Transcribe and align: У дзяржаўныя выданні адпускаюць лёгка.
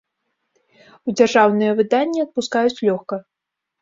У 1.07 1.15
дзяржаўныя 1.19 1.71
выданні 1.81 2.19
адпускаюць 2.25 2.77
лёгка. 2.89 3.25